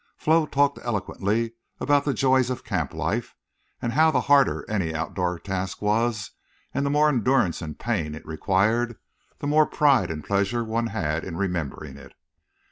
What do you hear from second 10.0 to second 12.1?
and pleasure one had in remembering